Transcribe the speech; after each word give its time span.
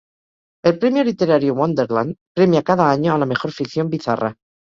El 0.69 0.79
premio 0.79 1.03
literario 1.03 1.53
Wonderland 1.53 2.15
premia 2.35 2.63
cada 2.63 2.89
año 2.89 3.13
a 3.13 3.19
la 3.19 3.27
mejor 3.27 3.51
ficción 3.51 3.87
bizarra. 3.87 4.35